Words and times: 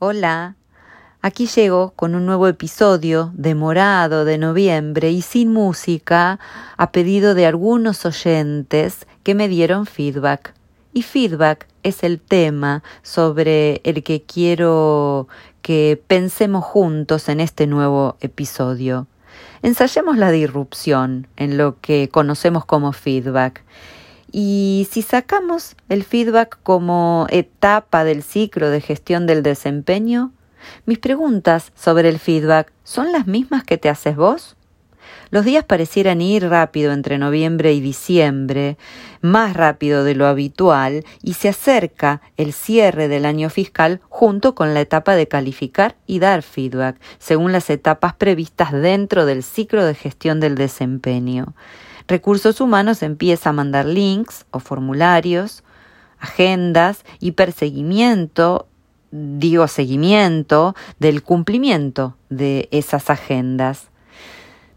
Hola, 0.00 0.54
aquí 1.22 1.48
llego 1.48 1.92
con 1.96 2.14
un 2.14 2.24
nuevo 2.24 2.46
episodio 2.46 3.32
demorado 3.34 4.24
de 4.24 4.38
noviembre 4.38 5.10
y 5.10 5.22
sin 5.22 5.52
música 5.52 6.38
a 6.76 6.92
pedido 6.92 7.34
de 7.34 7.46
algunos 7.46 8.06
oyentes 8.06 9.08
que 9.24 9.34
me 9.34 9.48
dieron 9.48 9.86
feedback. 9.86 10.54
Y 10.92 11.02
feedback 11.02 11.66
es 11.82 12.04
el 12.04 12.20
tema 12.20 12.84
sobre 13.02 13.80
el 13.82 14.04
que 14.04 14.22
quiero 14.22 15.26
que 15.62 16.00
pensemos 16.06 16.64
juntos 16.64 17.28
en 17.28 17.40
este 17.40 17.66
nuevo 17.66 18.18
episodio. 18.20 19.08
Ensayemos 19.62 20.16
la 20.16 20.30
disrupción 20.30 21.26
en 21.36 21.58
lo 21.58 21.80
que 21.80 22.08
conocemos 22.08 22.64
como 22.64 22.92
feedback. 22.92 23.64
Y 24.30 24.86
si 24.90 25.02
sacamos 25.02 25.74
el 25.88 26.04
feedback 26.04 26.58
como 26.62 27.26
etapa 27.30 28.04
del 28.04 28.22
ciclo 28.22 28.68
de 28.70 28.80
gestión 28.80 29.26
del 29.26 29.42
desempeño, 29.42 30.32
mis 30.84 30.98
preguntas 30.98 31.72
sobre 31.74 32.08
el 32.08 32.18
feedback 32.18 32.72
son 32.84 33.12
las 33.12 33.26
mismas 33.26 33.64
que 33.64 33.78
te 33.78 33.88
haces 33.88 34.16
vos. 34.16 34.56
Los 35.30 35.44
días 35.44 35.64
parecieran 35.64 36.20
ir 36.20 36.48
rápido 36.48 36.92
entre 36.92 37.18
noviembre 37.18 37.72
y 37.72 37.80
diciembre, 37.80 38.78
más 39.20 39.54
rápido 39.54 40.04
de 40.04 40.14
lo 40.14 40.26
habitual, 40.26 41.04
y 41.22 41.34
se 41.34 41.50
acerca 41.50 42.20
el 42.36 42.52
cierre 42.52 43.08
del 43.08 43.26
año 43.26 43.50
fiscal 43.50 44.00
junto 44.08 44.54
con 44.54 44.74
la 44.74 44.80
etapa 44.80 45.16
de 45.16 45.28
calificar 45.28 45.96
y 46.06 46.18
dar 46.18 46.42
feedback, 46.42 46.96
según 47.18 47.52
las 47.52 47.68
etapas 47.68 48.14
previstas 48.14 48.72
dentro 48.72 49.26
del 49.26 49.42
ciclo 49.42 49.84
de 49.84 49.94
gestión 49.94 50.40
del 50.40 50.54
desempeño. 50.54 51.54
Recursos 52.08 52.62
Humanos 52.62 53.02
empieza 53.02 53.50
a 53.50 53.52
mandar 53.52 53.84
links 53.84 54.46
o 54.50 54.60
formularios, 54.60 55.62
agendas 56.18 57.04
y 57.20 57.32
perseguimiento, 57.32 58.66
digo 59.10 59.68
seguimiento, 59.68 60.74
del 60.98 61.22
cumplimiento 61.22 62.16
de 62.30 62.68
esas 62.72 63.10
agendas. 63.10 63.88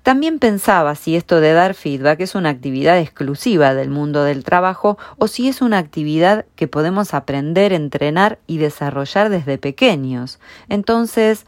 También 0.03 0.39
pensaba 0.39 0.95
si 0.95 1.15
esto 1.15 1.39
de 1.39 1.53
dar 1.53 1.73
feedback 1.73 2.19
es 2.19 2.35
una 2.35 2.49
actividad 2.49 2.99
exclusiva 2.99 3.75
del 3.75 3.89
mundo 3.89 4.25
del 4.25 4.43
trabajo 4.43 4.97
o 5.17 5.27
si 5.27 5.47
es 5.47 5.61
una 5.61 5.77
actividad 5.77 6.45
que 6.57 6.67
podemos 6.67 7.13
aprender, 7.13 7.71
entrenar 7.71 8.39
y 8.45 8.57
desarrollar 8.57 9.29
desde 9.29 9.57
pequeños. 9.57 10.39
Entonces, 10.67 11.45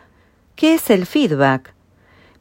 ¿qué 0.55 0.75
es 0.75 0.89
el 0.89 1.05
feedback? 1.07 1.72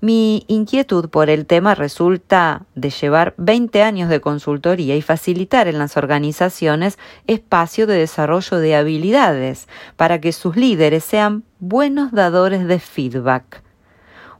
Mi 0.05 0.45
inquietud 0.49 1.11
por 1.11 1.31
el 1.31 1.47
tema 1.47 1.77
resulta 1.77 2.67
de 2.75 2.91
llevar 2.91 3.35
20 3.37 3.85
años 3.85 4.09
de 4.09 4.21
consultoría 4.21 4.97
y 4.97 5.01
facilitar 5.01 5.69
en 5.69 5.79
las 5.79 5.97
organizaciones 5.97 6.99
espacio 7.29 7.87
de 7.87 7.99
desarrollo 7.99 8.59
de 8.59 8.75
habilidades 8.75 9.69
para 9.95 10.21
que 10.21 10.33
sus 10.33 10.57
líderes 10.57 11.05
sean 11.05 11.45
buenos 11.61 12.11
dadores 12.11 12.67
de 12.67 12.81
feedback 12.81 13.63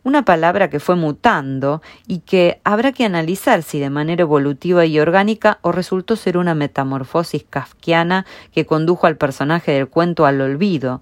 una 0.03 0.25
palabra 0.25 0.69
que 0.69 0.81
fue 0.81 0.97
mutando 0.97 1.81
y 2.09 2.19
que 2.23 2.61
habrá 2.65 2.91
que 2.91 3.05
analizar 3.05 3.63
si 3.63 3.79
de 3.79 3.89
manera 3.89 4.23
evolutiva 4.23 4.85
y 4.85 4.99
orgánica 4.99 5.61
o 5.63 5.71
resultó 5.71 6.17
ser 6.17 6.39
una 6.39 6.57
metamorfosis 6.57 7.45
kafkiana 7.49 8.27
que 8.51 8.67
condujo 8.67 9.07
al 9.07 9.17
personaje 9.17 9.71
del 9.71 9.89
cuento 9.89 10.27
al 10.27 10.41
olvido. 10.41 11.01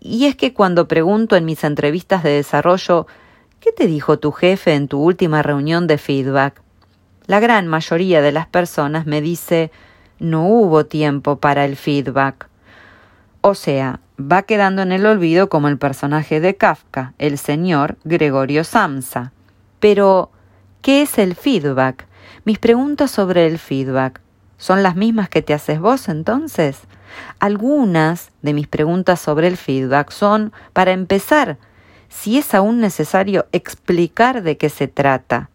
Y 0.00 0.24
es 0.24 0.34
que 0.34 0.52
cuando 0.52 0.88
pregunto 0.88 1.36
en 1.36 1.44
mis 1.44 1.62
entrevistas 1.62 2.24
de 2.24 2.30
desarrollo 2.30 3.06
¿Qué 3.62 3.70
te 3.70 3.86
dijo 3.86 4.18
tu 4.18 4.32
jefe 4.32 4.74
en 4.74 4.88
tu 4.88 5.00
última 5.00 5.40
reunión 5.40 5.86
de 5.86 5.96
feedback? 5.96 6.60
La 7.26 7.38
gran 7.38 7.68
mayoría 7.68 8.20
de 8.20 8.32
las 8.32 8.48
personas 8.48 9.06
me 9.06 9.20
dice 9.20 9.70
no 10.18 10.48
hubo 10.48 10.84
tiempo 10.86 11.36
para 11.36 11.64
el 11.64 11.76
feedback. 11.76 12.48
O 13.40 13.54
sea, 13.54 14.00
va 14.20 14.42
quedando 14.42 14.82
en 14.82 14.90
el 14.90 15.06
olvido 15.06 15.48
como 15.48 15.68
el 15.68 15.78
personaje 15.78 16.40
de 16.40 16.56
Kafka, 16.56 17.14
el 17.18 17.38
señor 17.38 17.98
Gregorio 18.02 18.64
Samsa. 18.64 19.30
Pero, 19.78 20.32
¿qué 20.80 21.02
es 21.02 21.16
el 21.18 21.36
feedback? 21.36 22.08
Mis 22.44 22.58
preguntas 22.58 23.12
sobre 23.12 23.46
el 23.46 23.60
feedback 23.60 24.20
son 24.58 24.82
las 24.82 24.96
mismas 24.96 25.28
que 25.28 25.40
te 25.40 25.54
haces 25.54 25.78
vos 25.78 26.08
entonces. 26.08 26.80
Algunas 27.38 28.32
de 28.42 28.54
mis 28.54 28.66
preguntas 28.66 29.20
sobre 29.20 29.46
el 29.46 29.56
feedback 29.56 30.10
son, 30.10 30.52
para 30.72 30.90
empezar, 30.90 31.58
si 32.12 32.38
es 32.38 32.54
aún 32.54 32.78
necesario 32.78 33.46
explicar 33.52 34.42
de 34.42 34.56
qué 34.56 34.68
se 34.68 34.86
trata. 34.86 35.48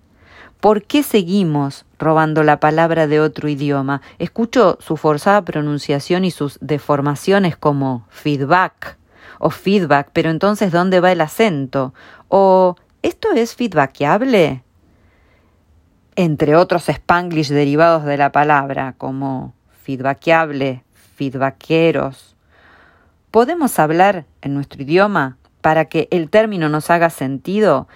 ¿Por 0.59 0.84
qué 0.84 1.03
seguimos 1.03 1.85
robando 2.00 2.44
la 2.44 2.59
palabra 2.59 3.06
de 3.06 3.19
otro 3.19 3.47
idioma? 3.47 4.01
Escucho 4.18 4.78
su 4.81 4.97
forzada 4.97 5.44
pronunciación 5.44 6.25
y 6.25 6.31
sus 6.31 6.57
deformaciones 6.59 7.56
como 7.56 8.06
feedback 8.09 8.97
o 9.40 9.51
feedback, 9.51 10.09
pero 10.13 10.31
entonces 10.31 10.72
¿dónde 10.72 11.00
va 11.00 11.12
el 11.12 11.22
acento? 11.22 11.94
¿O 12.28 12.75
esto 13.03 13.31
es 13.34 13.56
feedbackable? 13.56 14.63
Entre 16.16 16.56
otros 16.56 16.89
spanglish 16.89 17.50
derivados 17.50 18.03
de 18.03 18.18
la 18.18 18.31
palabra, 18.31 18.95
como 18.97 19.53
feedbackable, 19.84 20.84
feedbackeros. 21.16 22.35
¿Podemos 23.29 23.78
hablar 23.78 24.25
en 24.41 24.56
nuestro 24.56 24.81
idioma 24.81 25.38
para 25.67 25.83
que 25.83 26.07
el 26.11 26.29
término 26.29 26.69
nos 26.69 26.89
haga 26.89 27.09
sentido? 27.09 27.89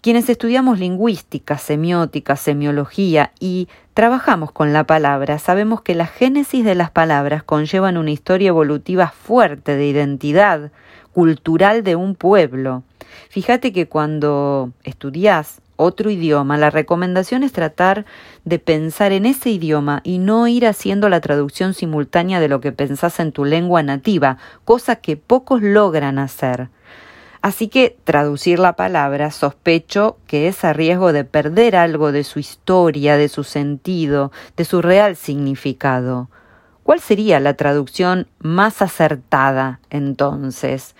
Quienes 0.00 0.28
estudiamos 0.28 0.80
lingüística, 0.80 1.56
semiótica, 1.56 2.34
semiología 2.34 3.30
y 3.38 3.68
trabajamos 3.94 4.50
con 4.50 4.72
la 4.72 4.88
palabra, 4.88 5.38
sabemos 5.38 5.82
que 5.82 5.94
la 5.94 6.08
génesis 6.08 6.64
de 6.64 6.74
las 6.74 6.90
palabras 6.90 7.44
conllevan 7.44 7.96
una 7.96 8.10
historia 8.10 8.48
evolutiva 8.48 9.06
fuerte 9.06 9.76
de 9.76 9.86
identidad 9.86 10.72
cultural 11.12 11.84
de 11.84 11.94
un 11.94 12.16
pueblo. 12.16 12.82
Fíjate 13.28 13.72
que 13.72 13.86
cuando 13.86 14.72
estudias 14.82 15.60
otro 15.76 16.10
idioma, 16.10 16.58
la 16.58 16.70
recomendación 16.70 17.44
es 17.44 17.52
tratar 17.52 18.04
de 18.44 18.58
pensar 18.58 19.12
en 19.12 19.26
ese 19.26 19.50
idioma 19.50 20.00
y 20.02 20.18
no 20.18 20.48
ir 20.48 20.66
haciendo 20.66 21.08
la 21.08 21.20
traducción 21.20 21.72
simultánea 21.72 22.40
de 22.40 22.48
lo 22.48 22.60
que 22.60 22.72
pensás 22.72 23.20
en 23.20 23.30
tu 23.30 23.44
lengua 23.44 23.84
nativa, 23.84 24.38
cosa 24.64 24.96
que 24.96 25.16
pocos 25.16 25.62
logran 25.62 26.18
hacer. 26.18 26.68
Así 27.42 27.66
que 27.66 27.96
traducir 28.04 28.60
la 28.60 28.74
palabra 28.74 29.32
sospecho 29.32 30.16
que 30.28 30.46
es 30.46 30.64
a 30.64 30.72
riesgo 30.72 31.12
de 31.12 31.24
perder 31.24 31.74
algo 31.74 32.12
de 32.12 32.22
su 32.22 32.38
historia, 32.38 33.16
de 33.16 33.28
su 33.28 33.42
sentido, 33.42 34.30
de 34.56 34.64
su 34.64 34.80
real 34.80 35.16
significado. 35.16 36.30
¿Cuál 36.84 37.00
sería 37.00 37.40
la 37.40 37.54
traducción 37.54 38.28
más 38.38 38.80
acertada 38.80 39.80
entonces? 39.90 40.94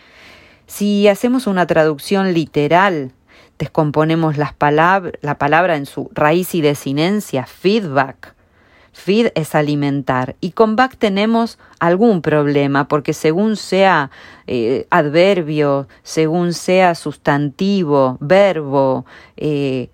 Si 0.66 1.06
hacemos 1.06 1.46
una 1.46 1.66
traducción 1.66 2.34
literal, 2.34 3.12
descomponemos 3.58 4.36
la 4.36 4.52
palabra 4.58 5.76
en 5.76 5.86
su 5.86 6.10
raíz 6.12 6.56
y 6.56 6.60
desinencia, 6.60 7.46
feedback, 7.46 8.34
Feed 8.92 9.28
es 9.34 9.54
alimentar. 9.54 10.36
Y 10.40 10.52
con 10.52 10.76
back 10.76 10.96
tenemos 10.96 11.58
algún 11.80 12.22
problema, 12.22 12.88
porque 12.88 13.14
según 13.14 13.56
sea 13.56 14.10
eh, 14.46 14.86
adverbio, 14.90 15.88
según 16.02 16.52
sea 16.52 16.94
sustantivo, 16.94 18.18
verbo, 18.20 19.06
eh, 19.36 19.88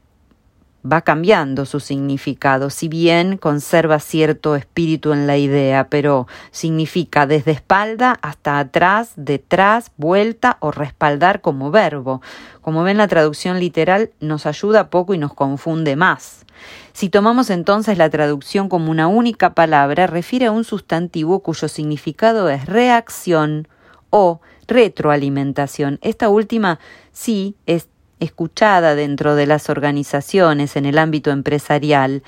va 0.85 1.03
cambiando 1.03 1.67
su 1.67 1.81
significado, 1.81 2.71
si 2.71 2.89
bien 2.89 3.37
conserva 3.37 3.99
cierto 3.99 4.57
espíritu 4.57 5.13
en 5.13 5.27
la 5.27 5.37
idea, 5.37 5.89
pero 5.89 6.27
significa 6.51 7.27
desde 7.27 7.53
espalda 7.53 8.19
hasta 8.23 8.59
atrás, 8.59 9.13
detrás, 9.17 9.91
vuelta 9.97 10.57
o 10.61 10.71
respaldar 10.71 11.41
como 11.41 11.71
verbo. 11.71 12.23
Como 12.63 12.83
ven, 12.85 12.97
la 12.97 13.09
traducción 13.09 13.59
literal 13.59 14.11
nos 14.21 14.47
ayuda 14.47 14.91
poco 14.91 15.15
y 15.15 15.19
nos 15.19 15.35
confunde 15.35 15.97
más. 15.97 16.47
Si 16.93 17.09
tomamos 17.09 17.51
entonces 17.51 17.99
la 17.99 18.11
traducción 18.11 18.69
como 18.69 18.91
una 18.91 19.09
única 19.09 19.55
palabra, 19.55 20.07
refiere 20.07 20.47
a 20.47 20.53
un 20.53 20.65
sustantivo 20.65 21.41
cuyo 21.41 21.69
significado 21.69 22.49
es 22.49 22.67
reacción 22.67 23.69
o 24.11 24.41
retroalimentación. 24.67 25.99
Esta 26.03 26.29
última 26.29 26.79
sí 27.13 27.57
es 27.67 27.89
escuchada 28.21 28.95
dentro 28.95 29.35
de 29.35 29.47
las 29.47 29.71
organizaciones 29.71 30.77
en 30.77 30.87
el 30.87 30.99
ámbito 30.99 31.31
empresarial. 31.31 32.23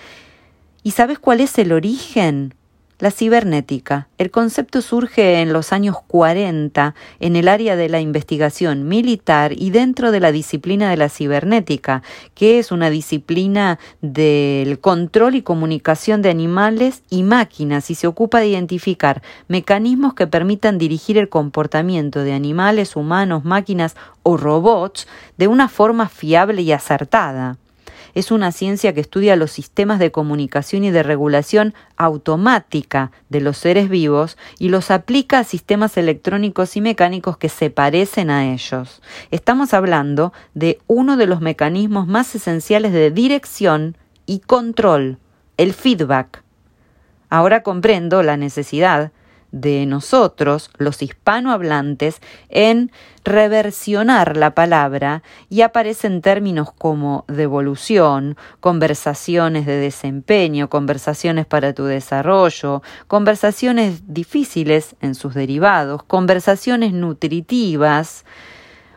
¿Y 0.82 0.92
sabes 0.92 1.18
cuál 1.18 1.40
es 1.40 1.58
el 1.58 1.72
origen? 1.72 2.54
La 3.00 3.10
cibernética. 3.10 4.08
El 4.18 4.30
concepto 4.30 4.82
surge 4.82 5.40
en 5.40 5.54
los 5.54 5.72
años 5.72 5.96
40 6.06 6.94
en 7.20 7.34
el 7.34 7.48
área 7.48 7.74
de 7.74 7.88
la 7.88 7.98
investigación 7.98 8.86
militar 8.86 9.54
y 9.56 9.70
dentro 9.70 10.12
de 10.12 10.20
la 10.20 10.32
disciplina 10.32 10.90
de 10.90 10.98
la 10.98 11.08
cibernética, 11.08 12.02
que 12.34 12.58
es 12.58 12.70
una 12.70 12.90
disciplina 12.90 13.78
del 14.02 14.80
control 14.80 15.34
y 15.34 15.40
comunicación 15.40 16.20
de 16.20 16.28
animales 16.28 17.02
y 17.08 17.22
máquinas 17.22 17.90
y 17.90 17.94
se 17.94 18.06
ocupa 18.06 18.40
de 18.40 18.48
identificar 18.48 19.22
mecanismos 19.48 20.12
que 20.12 20.26
permitan 20.26 20.76
dirigir 20.76 21.16
el 21.16 21.30
comportamiento 21.30 22.22
de 22.22 22.34
animales, 22.34 22.96
humanos, 22.96 23.46
máquinas 23.46 23.96
o 24.22 24.36
robots 24.36 25.08
de 25.38 25.48
una 25.48 25.68
forma 25.68 26.10
fiable 26.10 26.60
y 26.60 26.72
acertada. 26.72 27.56
Es 28.14 28.30
una 28.30 28.52
ciencia 28.52 28.92
que 28.94 29.00
estudia 29.00 29.36
los 29.36 29.50
sistemas 29.50 29.98
de 29.98 30.10
comunicación 30.10 30.84
y 30.84 30.90
de 30.90 31.02
regulación 31.02 31.74
automática 31.96 33.10
de 33.28 33.40
los 33.40 33.58
seres 33.58 33.88
vivos 33.88 34.36
y 34.58 34.68
los 34.68 34.90
aplica 34.90 35.40
a 35.40 35.44
sistemas 35.44 35.96
electrónicos 35.96 36.76
y 36.76 36.80
mecánicos 36.80 37.36
que 37.36 37.48
se 37.48 37.70
parecen 37.70 38.30
a 38.30 38.52
ellos. 38.52 39.02
Estamos 39.30 39.74
hablando 39.74 40.32
de 40.54 40.78
uno 40.86 41.16
de 41.16 41.26
los 41.26 41.40
mecanismos 41.40 42.06
más 42.06 42.34
esenciales 42.34 42.92
de 42.92 43.10
dirección 43.10 43.96
y 44.26 44.40
control, 44.40 45.18
el 45.56 45.72
feedback. 45.72 46.42
Ahora 47.28 47.62
comprendo 47.62 48.22
la 48.22 48.36
necesidad 48.36 49.12
de 49.52 49.86
nosotros, 49.86 50.70
los 50.78 51.02
hispanohablantes, 51.02 52.20
en 52.48 52.90
reversionar 53.24 54.36
la 54.36 54.54
palabra 54.54 55.22
y 55.48 55.62
aparecen 55.62 56.22
términos 56.22 56.72
como 56.72 57.24
devolución, 57.28 58.36
conversaciones 58.60 59.66
de 59.66 59.76
desempeño, 59.76 60.70
conversaciones 60.70 61.46
para 61.46 61.72
tu 61.74 61.84
desarrollo, 61.84 62.82
conversaciones 63.06 64.02
difíciles 64.06 64.96
en 65.00 65.14
sus 65.14 65.34
derivados, 65.34 66.02
conversaciones 66.02 66.92
nutritivas, 66.92 68.24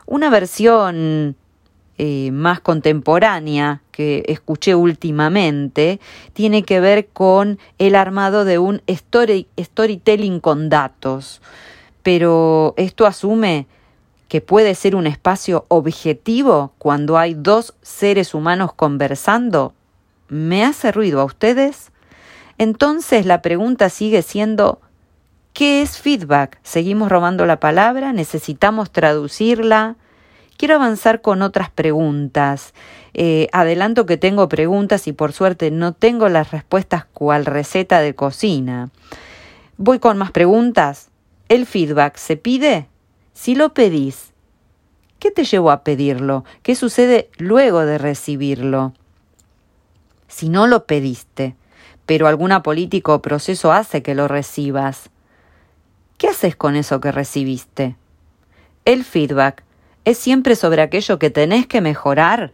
una 0.06 0.30
versión 0.30 1.36
eh, 2.00 2.32
más 2.32 2.60
contemporánea 2.60 3.82
que 3.92 4.24
escuché 4.28 4.74
últimamente 4.74 6.00
tiene 6.34 6.64
que 6.64 6.80
ver 6.80 7.08
con 7.08 7.60
el 7.78 7.96
armado 7.96 8.46
de 8.46 8.58
un 8.58 8.82
storytelling 8.90 10.40
con 10.40 10.70
datos. 10.70 11.42
Pero 12.02 12.74
esto 12.78 13.06
asume 13.06 13.68
que 14.28 14.42
puede 14.42 14.74
ser 14.74 14.96
un 14.96 15.06
espacio 15.06 15.66
objetivo 15.68 16.74
cuando 16.80 17.20
hay 17.20 17.36
dos 17.36 17.76
seres 17.84 18.34
humanos 18.34 18.74
conversando. 18.74 19.74
¿Me 20.28 20.66
hace 20.66 20.92
ruido 20.92 21.22
a 21.22 21.26
ustedes? 21.26 21.92
Entonces 22.58 23.28
la 23.28 23.44
pregunta 23.44 23.90
sigue 23.90 24.24
siendo 24.24 24.82
¿qué 25.54 25.84
es 25.84 26.00
feedback? 26.00 26.58
¿Seguimos 26.64 27.10
robando 27.10 27.46
la 27.46 27.60
palabra? 27.60 28.12
¿Necesitamos 28.12 28.90
traducirla? 28.90 29.96
Quiero 30.58 30.76
avanzar 30.76 31.22
con 31.22 31.42
otras 31.42 31.70
preguntas. 31.70 32.74
Eh, 33.14 33.48
adelanto 33.52 34.06
que 34.06 34.18
tengo 34.18 34.50
preguntas 34.50 35.08
y 35.08 35.14
por 35.14 35.34
suerte 35.34 35.72
no 35.72 35.94
tengo 35.94 36.30
las 36.30 36.52
respuestas 36.52 37.06
cual 37.06 37.46
receta 37.46 38.00
de 38.02 38.16
cocina. 38.16 38.90
Voy 39.78 40.00
con 40.00 40.18
más 40.18 40.32
preguntas. 40.32 41.10
¿El 41.50 41.66
feedback 41.66 42.18
se 42.18 42.38
pide? 42.38 42.88
Si 43.34 43.56
lo 43.56 43.74
pedís, 43.74 44.32
¿qué 45.20 45.32
te 45.32 45.44
llevó 45.44 45.72
a 45.72 45.84
pedirlo? 45.84 46.46
¿Qué 46.62 46.76
sucede 46.76 47.30
luego 47.38 47.86
de 47.86 47.98
recibirlo? 47.98 48.94
Si 50.28 50.50
no 50.50 50.68
lo 50.68 50.86
pediste, 50.86 51.56
pero 52.06 52.28
alguna 52.28 52.64
política 52.64 53.14
o 53.14 53.22
proceso 53.22 53.72
hace 53.72 54.02
que 54.02 54.16
lo 54.16 54.28
recibas, 54.28 55.10
¿qué 56.18 56.28
haces 56.28 56.56
con 56.56 56.76
eso 56.76 57.00
que 57.00 57.12
recibiste? 57.12 57.96
El 58.86 59.04
feedback 59.04 59.64
es 60.06 60.18
siempre 60.18 60.56
sobre 60.56 60.82
aquello 60.82 61.20
que 61.20 61.30
tenés 61.30 61.68
que 61.68 61.82
mejorar, 61.82 62.52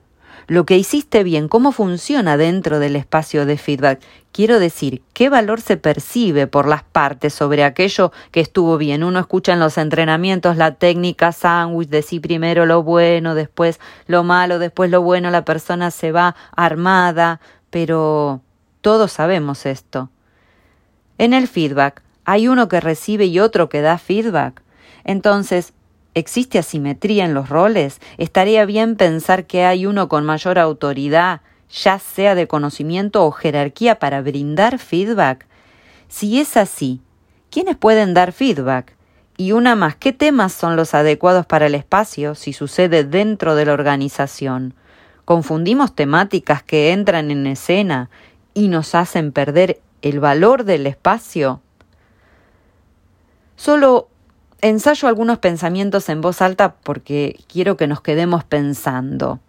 lo 0.50 0.66
que 0.66 0.78
hiciste 0.78 1.24
bien, 1.24 1.48
cómo 1.48 1.72
funciona 1.72 2.36
dentro 2.36 2.80
del 2.80 2.96
espacio 2.96 3.46
de 3.46 3.56
feedback. 3.56 4.02
Quiero 4.32 4.60
decir, 4.60 5.04
qué 5.14 5.30
valor 5.30 5.62
se 5.62 5.78
percibe 5.78 6.48
por 6.48 6.68
las 6.68 6.82
partes 6.82 7.36
sobre 7.36 7.64
aquello 7.64 8.12
que 8.32 8.40
estuvo 8.40 8.80
bien. 8.80 9.04
Uno 9.04 9.20
escucha 9.20 9.54
en 9.54 9.60
los 9.60 9.78
entrenamientos 9.78 10.58
la 10.58 10.74
técnica 10.74 11.34
sándwich, 11.34 11.90
decir 11.90 12.22
primero 12.22 12.66
lo 12.66 12.82
bueno, 12.82 13.36
después 13.36 13.80
lo 14.08 14.24
malo, 14.24 14.58
después 14.58 14.90
lo 14.90 15.04
bueno, 15.04 15.30
la 15.30 15.46
persona 15.46 15.92
se 15.92 16.12
va 16.12 16.36
armada, 16.56 17.40
pero 17.70 18.42
todos 18.82 19.12
sabemos 19.12 19.68
esto. 19.68 20.10
En 21.20 21.34
el 21.34 21.48
feedback 21.48 22.02
hay 22.26 22.48
uno 22.48 22.68
que 22.70 22.80
recibe 22.80 23.26
y 23.26 23.40
otro 23.40 23.70
que 23.70 23.82
da 23.82 24.00
feedback. 24.00 24.64
Entonces, 25.04 25.74
¿Existe 26.16 26.58
asimetría 26.58 27.26
en 27.26 27.34
los 27.34 27.50
roles? 27.50 28.00
¿Estaría 28.18 28.66
bien 28.66 28.96
pensar 28.96 29.46
que 29.46 29.66
hay 29.66 29.86
uno 29.86 30.10
con 30.10 30.26
mayor 30.26 30.58
autoridad, 30.58 31.42
ya 31.72 32.00
sea 32.00 32.34
de 32.36 32.48
conocimiento 32.48 33.26
o 33.26 33.32
jerarquía, 33.32 34.00
para 34.00 34.22
brindar 34.22 34.80
feedback? 34.80 35.46
Si 36.08 36.40
es 36.40 36.58
así, 36.58 37.02
¿quiénes 37.52 37.78
pueden 37.78 38.14
dar 38.14 38.32
feedback? 38.32 38.96
Y 39.38 39.52
una 39.54 39.76
más, 39.76 39.96
¿qué 39.96 40.12
temas 40.12 40.52
son 40.52 40.76
los 40.76 40.94
adecuados 40.94 41.46
para 41.46 41.68
el 41.68 41.76
espacio 41.76 42.36
si 42.36 42.52
sucede 42.54 43.04
dentro 43.04 43.56
de 43.56 43.66
la 43.66 43.74
organización? 43.74 44.74
¿Confundimos 45.24 45.94
temáticas 45.94 46.64
que 46.64 46.92
entran 46.92 47.30
en 47.30 47.46
escena 47.46 48.10
y 48.54 48.68
nos 48.68 48.96
hacen 48.96 49.32
perder 49.32 49.80
el 50.02 50.20
valor 50.20 50.64
del 50.66 50.88
espacio? 50.88 51.62
Solo 53.56 54.10
ensayo 54.62 55.08
algunos 55.08 55.40
pensamientos 55.40 56.10
en 56.10 56.22
voz 56.22 56.42
alta 56.42 56.76
porque 56.84 57.40
quiero 57.48 57.78
que 57.78 57.88
nos 57.88 58.02
quedemos 58.02 58.44
pensando. 58.44 59.40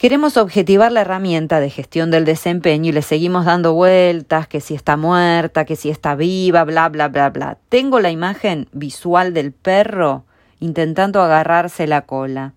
Queremos 0.00 0.38
objetivar 0.38 0.90
la 0.92 1.02
herramienta 1.02 1.60
de 1.60 1.68
gestión 1.68 2.10
del 2.10 2.24
desempeño 2.24 2.88
y 2.88 2.92
le 2.92 3.02
seguimos 3.02 3.44
dando 3.44 3.74
vueltas, 3.74 4.48
que 4.48 4.62
si 4.62 4.74
está 4.74 4.96
muerta, 4.96 5.66
que 5.66 5.76
si 5.76 5.90
está 5.90 6.14
viva, 6.14 6.64
bla, 6.64 6.88
bla, 6.88 7.08
bla, 7.08 7.28
bla. 7.28 7.58
Tengo 7.68 8.00
la 8.00 8.10
imagen 8.10 8.66
visual 8.72 9.34
del 9.34 9.52
perro 9.52 10.24
intentando 10.58 11.20
agarrarse 11.20 11.86
la 11.86 12.06
cola. 12.06 12.54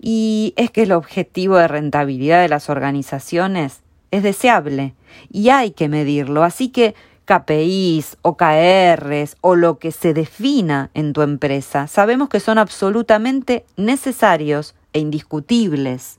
Y 0.00 0.54
es 0.56 0.70
que 0.70 0.84
el 0.84 0.92
objetivo 0.92 1.56
de 1.56 1.68
rentabilidad 1.68 2.40
de 2.40 2.48
las 2.48 2.70
organizaciones 2.70 3.82
es 4.10 4.22
deseable 4.22 4.94
y 5.30 5.50
hay 5.50 5.72
que 5.72 5.88
medirlo. 5.88 6.44
Así 6.44 6.68
que 6.68 6.94
KPIs, 7.24 8.18
OKRs 8.22 9.36
o 9.40 9.54
lo 9.54 9.78
que 9.78 9.92
se 9.92 10.12
defina 10.12 10.90
en 10.94 11.12
tu 11.12 11.22
empresa, 11.22 11.86
sabemos 11.86 12.28
que 12.28 12.40
son 12.40 12.58
absolutamente 12.58 13.64
necesarios 13.76 14.74
e 14.92 14.98
indiscutibles. 14.98 16.18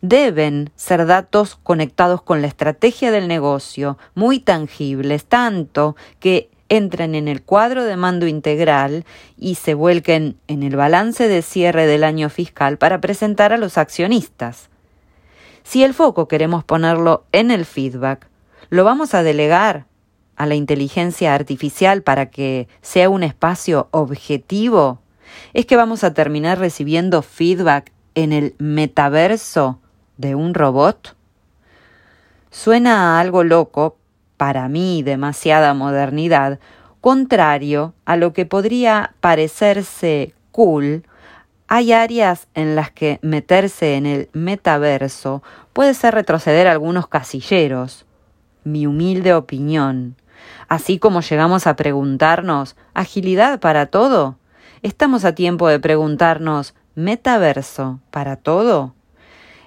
Deben 0.00 0.70
ser 0.76 1.06
datos 1.06 1.56
conectados 1.56 2.22
con 2.22 2.40
la 2.40 2.46
estrategia 2.46 3.10
del 3.10 3.26
negocio, 3.26 3.98
muy 4.14 4.38
tangibles, 4.38 5.24
tanto 5.24 5.96
que 6.20 6.50
entren 6.68 7.14
en 7.14 7.26
el 7.26 7.42
cuadro 7.42 7.84
de 7.84 7.96
mando 7.96 8.26
integral 8.26 9.04
y 9.36 9.56
se 9.56 9.74
vuelquen 9.74 10.36
en 10.46 10.62
el 10.62 10.76
balance 10.76 11.26
de 11.26 11.42
cierre 11.42 11.86
del 11.86 12.04
año 12.04 12.28
fiscal 12.28 12.76
para 12.78 13.00
presentar 13.00 13.52
a 13.52 13.56
los 13.56 13.78
accionistas. 13.78 14.68
Si 15.64 15.82
el 15.82 15.94
foco 15.94 16.28
queremos 16.28 16.64
ponerlo 16.64 17.24
en 17.32 17.50
el 17.50 17.64
feedback, 17.64 18.28
¿lo 18.70 18.84
vamos 18.84 19.14
a 19.14 19.22
delegar 19.22 19.87
a 20.38 20.46
la 20.46 20.54
inteligencia 20.54 21.34
artificial 21.34 22.02
para 22.02 22.30
que 22.30 22.68
sea 22.80 23.10
un 23.10 23.22
espacio 23.22 23.88
objetivo, 23.90 25.00
es 25.52 25.66
que 25.66 25.76
vamos 25.76 26.04
a 26.04 26.14
terminar 26.14 26.58
recibiendo 26.58 27.20
feedback 27.22 27.92
en 28.14 28.32
el 28.32 28.54
metaverso 28.58 29.78
de 30.16 30.34
un 30.34 30.54
robot? 30.54 31.16
Suena 32.50 33.16
a 33.16 33.20
algo 33.20 33.44
loco, 33.44 33.98
para 34.36 34.68
mí 34.68 35.02
demasiada 35.02 35.74
modernidad, 35.74 36.60
contrario 37.00 37.94
a 38.04 38.16
lo 38.16 38.32
que 38.32 38.46
podría 38.46 39.14
parecerse 39.20 40.32
cool, 40.52 41.04
hay 41.70 41.92
áreas 41.92 42.48
en 42.54 42.74
las 42.74 42.90
que 42.90 43.18
meterse 43.20 43.96
en 43.96 44.06
el 44.06 44.30
metaverso 44.32 45.42
puede 45.74 45.92
ser 45.92 46.14
retroceder 46.14 46.66
algunos 46.66 47.08
casilleros. 47.08 48.06
Mi 48.64 48.86
humilde 48.86 49.34
opinión. 49.34 50.16
Así 50.68 50.98
como 50.98 51.20
llegamos 51.20 51.66
a 51.66 51.76
preguntarnos, 51.76 52.76
¿agilidad 52.94 53.60
para 53.60 53.86
todo? 53.86 54.36
Estamos 54.82 55.24
a 55.24 55.34
tiempo 55.34 55.68
de 55.68 55.80
preguntarnos, 55.80 56.74
¿metaverso 56.94 58.00
para 58.10 58.36
todo? 58.36 58.94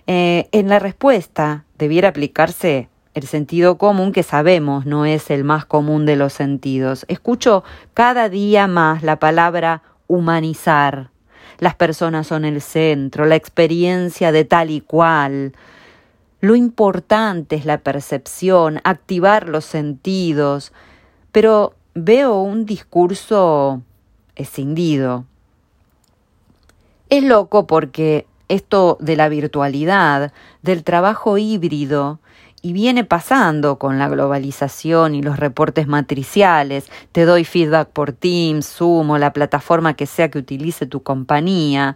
Eh, 0.07 0.49
en 0.51 0.69
la 0.69 0.79
respuesta 0.79 1.65
debiera 1.77 2.09
aplicarse 2.09 2.89
el 3.13 3.23
sentido 3.23 3.77
común 3.77 4.13
que 4.13 4.23
sabemos 4.23 4.85
no 4.85 5.05
es 5.05 5.29
el 5.31 5.43
más 5.43 5.65
común 5.65 6.05
de 6.05 6.15
los 6.15 6.33
sentidos. 6.33 7.05
Escucho 7.09 7.63
cada 7.93 8.29
día 8.29 8.67
más 8.67 9.03
la 9.03 9.19
palabra 9.19 9.81
humanizar. 10.07 11.09
Las 11.59 11.75
personas 11.75 12.27
son 12.27 12.45
el 12.45 12.61
centro, 12.61 13.25
la 13.25 13.35
experiencia 13.35 14.31
de 14.31 14.45
tal 14.45 14.69
y 14.69 14.81
cual. 14.81 15.53
Lo 16.41 16.55
importante 16.55 17.55
es 17.55 17.65
la 17.65 17.77
percepción, 17.77 18.81
activar 18.83 19.47
los 19.47 19.63
sentidos, 19.63 20.73
pero 21.31 21.75
veo 21.93 22.41
un 22.41 22.65
discurso 22.65 23.81
escindido. 24.35 25.25
Es 27.09 27.23
loco 27.23 27.67
porque 27.67 28.25
esto 28.47 28.97
de 28.99 29.15
la 29.15 29.29
virtualidad, 29.29 30.33
del 30.63 30.83
trabajo 30.83 31.37
híbrido, 31.37 32.19
y 32.63 32.73
viene 32.73 33.03
pasando 33.03 33.77
con 33.77 33.97
la 33.97 34.07
globalización 34.07 35.15
y 35.15 35.21
los 35.21 35.37
reportes 35.37 35.87
matriciales, 35.87 36.91
te 37.11 37.25
doy 37.25 37.43
feedback 37.43 37.89
por 37.89 38.13
Teams, 38.13 38.67
Zoom 38.67 39.11
o 39.11 39.17
la 39.17 39.33
plataforma 39.33 39.95
que 39.95 40.05
sea 40.05 40.29
que 40.29 40.39
utilice 40.39 40.85
tu 40.85 41.03
compañía, 41.03 41.95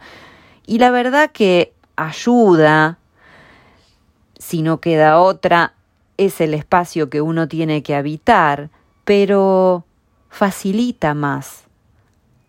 y 0.67 0.79
la 0.79 0.91
verdad 0.91 1.31
que 1.31 1.73
ayuda 1.95 2.99
si 4.45 4.61
no 4.61 4.79
queda 4.79 5.19
otra, 5.19 5.73
es 6.17 6.39
el 6.39 6.53
espacio 6.53 7.09
que 7.09 7.19
uno 7.19 7.47
tiene 7.47 7.81
que 7.81 7.95
habitar, 7.95 8.69
pero 9.03 9.85
facilita 10.29 11.15
más 11.15 11.63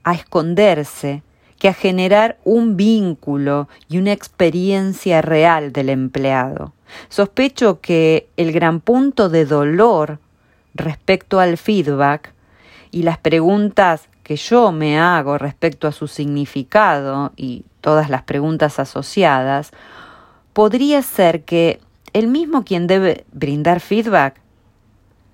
a 0.04 0.12
esconderse 0.12 1.22
que 1.58 1.70
a 1.70 1.72
generar 1.72 2.36
un 2.44 2.76
vínculo 2.76 3.66
y 3.88 3.96
una 3.96 4.12
experiencia 4.12 5.22
real 5.22 5.72
del 5.72 5.88
empleado. 5.88 6.74
Sospecho 7.08 7.80
que 7.80 8.28
el 8.36 8.52
gran 8.52 8.80
punto 8.80 9.30
de 9.30 9.46
dolor 9.46 10.18
respecto 10.74 11.40
al 11.40 11.56
feedback 11.56 12.34
y 12.90 13.04
las 13.04 13.16
preguntas 13.16 14.10
que 14.22 14.36
yo 14.36 14.70
me 14.70 14.98
hago 15.00 15.38
respecto 15.38 15.88
a 15.88 15.92
su 15.92 16.08
significado 16.08 17.32
y 17.36 17.64
todas 17.80 18.10
las 18.10 18.22
preguntas 18.22 18.78
asociadas, 18.78 19.70
podría 20.52 21.00
ser 21.00 21.44
que 21.44 21.80
el 22.16 22.28
mismo 22.28 22.64
quien 22.64 22.86
debe 22.86 23.26
brindar 23.30 23.78
feedback 23.78 24.40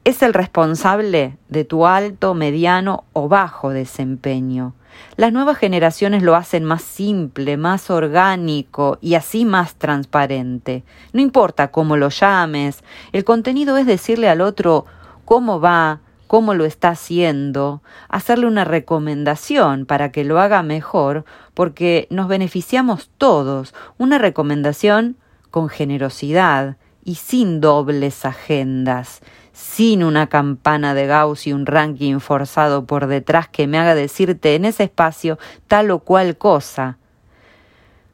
es 0.02 0.20
el 0.20 0.34
responsable 0.34 1.38
de 1.48 1.64
tu 1.64 1.86
alto, 1.86 2.34
mediano 2.34 3.04
o 3.12 3.28
bajo 3.28 3.70
desempeño. 3.70 4.74
Las 5.16 5.32
nuevas 5.32 5.58
generaciones 5.58 6.24
lo 6.24 6.34
hacen 6.34 6.64
más 6.64 6.82
simple, 6.82 7.56
más 7.56 7.88
orgánico 7.88 8.98
y 9.00 9.14
así 9.14 9.44
más 9.44 9.76
transparente. 9.76 10.82
No 11.12 11.20
importa 11.20 11.70
cómo 11.70 11.96
lo 11.96 12.08
llames, 12.08 12.82
el 13.12 13.22
contenido 13.22 13.76
es 13.76 13.86
decirle 13.86 14.28
al 14.28 14.40
otro 14.40 14.84
cómo 15.24 15.60
va, 15.60 16.00
cómo 16.26 16.52
lo 16.52 16.64
está 16.64 16.88
haciendo, 16.88 17.80
hacerle 18.08 18.46
una 18.46 18.64
recomendación 18.64 19.86
para 19.86 20.10
que 20.10 20.24
lo 20.24 20.40
haga 20.40 20.64
mejor, 20.64 21.26
porque 21.54 22.08
nos 22.10 22.26
beneficiamos 22.26 23.08
todos. 23.18 23.72
Una 23.98 24.18
recomendación 24.18 25.16
con 25.52 25.68
generosidad 25.68 26.78
y 27.04 27.16
sin 27.16 27.60
dobles 27.60 28.24
agendas, 28.24 29.20
sin 29.52 30.02
una 30.02 30.28
campana 30.28 30.94
de 30.94 31.06
Gauss 31.06 31.46
y 31.46 31.52
un 31.52 31.66
ranking 31.66 32.18
forzado 32.18 32.86
por 32.86 33.06
detrás 33.06 33.48
que 33.48 33.68
me 33.68 33.78
haga 33.78 33.94
decirte 33.94 34.56
en 34.56 34.64
ese 34.64 34.84
espacio 34.84 35.38
tal 35.68 35.90
o 35.90 36.00
cual 36.00 36.38
cosa. 36.38 36.98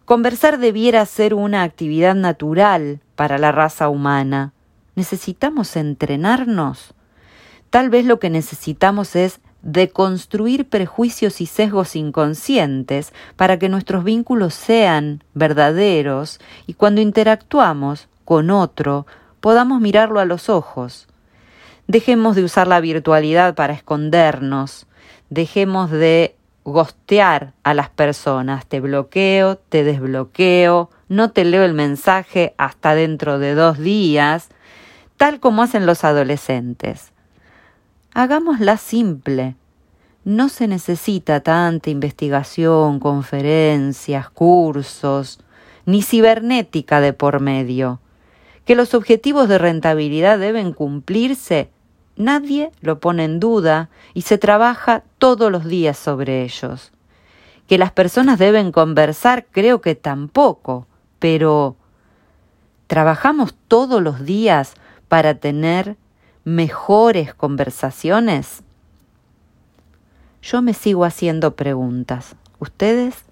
Conversar 0.04 0.58
debiera 0.58 1.06
ser 1.06 1.32
una 1.32 1.62
actividad 1.62 2.16
natural 2.16 3.00
para 3.14 3.38
la 3.38 3.52
raza 3.52 3.88
humana. 3.88 4.52
¿Necesitamos 4.96 5.76
entrenarnos? 5.76 6.92
Tal 7.70 7.88
vez 7.88 8.04
lo 8.04 8.18
que 8.18 8.30
necesitamos 8.30 9.14
es 9.14 9.40
deconstruir 9.62 10.68
prejuicios 10.68 11.40
y 11.40 11.46
sesgos 11.46 11.96
inconscientes 11.96 13.12
para 13.36 13.58
que 13.58 13.68
nuestros 13.68 14.04
vínculos 14.04 14.54
sean 14.54 15.24
verdaderos 15.34 16.40
y 16.66 16.74
cuando 16.74 17.00
interactuamos 17.00 18.08
con 18.24 18.50
otro 18.50 19.06
podamos 19.40 19.80
mirarlo 19.80 20.20
a 20.20 20.24
los 20.24 20.48
ojos. 20.48 21.08
Dejemos 21.86 22.36
de 22.36 22.44
usar 22.44 22.66
la 22.66 22.80
virtualidad 22.80 23.54
para 23.54 23.72
escondernos, 23.72 24.86
dejemos 25.30 25.90
de 25.90 26.36
gostear 26.64 27.54
a 27.62 27.72
las 27.72 27.88
personas, 27.88 28.66
te 28.66 28.80
bloqueo, 28.80 29.56
te 29.56 29.84
desbloqueo, 29.84 30.90
no 31.08 31.30
te 31.30 31.44
leo 31.44 31.64
el 31.64 31.72
mensaje 31.72 32.54
hasta 32.58 32.94
dentro 32.94 33.38
de 33.38 33.54
dos 33.54 33.78
días, 33.78 34.48
tal 35.16 35.40
como 35.40 35.62
hacen 35.62 35.86
los 35.86 36.04
adolescentes. 36.04 37.12
Hagámosla 38.14 38.76
simple. 38.76 39.56
No 40.24 40.48
se 40.48 40.66
necesita 40.66 41.40
tanta 41.40 41.90
investigación, 41.90 43.00
conferencias, 43.00 44.28
cursos, 44.30 45.40
ni 45.86 46.02
cibernética 46.02 47.00
de 47.00 47.12
por 47.12 47.40
medio. 47.40 48.00
Que 48.64 48.74
los 48.74 48.94
objetivos 48.94 49.48
de 49.48 49.58
rentabilidad 49.58 50.38
deben 50.38 50.72
cumplirse, 50.72 51.70
nadie 52.16 52.72
lo 52.80 52.98
pone 53.00 53.24
en 53.24 53.40
duda 53.40 53.88
y 54.12 54.22
se 54.22 54.36
trabaja 54.36 55.04
todos 55.18 55.50
los 55.50 55.64
días 55.64 55.96
sobre 55.96 56.42
ellos. 56.42 56.92
Que 57.66 57.78
las 57.78 57.92
personas 57.92 58.38
deben 58.38 58.72
conversar, 58.72 59.46
creo 59.50 59.80
que 59.80 59.94
tampoco, 59.94 60.86
pero 61.18 61.76
¿trabajamos 62.86 63.54
todos 63.68 64.02
los 64.02 64.24
días 64.24 64.74
para 65.08 65.34
tener 65.34 65.96
mejores 66.48 67.34
conversaciones? 67.34 68.62
Yo 70.40 70.62
me 70.62 70.72
sigo 70.72 71.04
haciendo 71.04 71.54
preguntas. 71.54 72.36
¿Ustedes? 72.58 73.27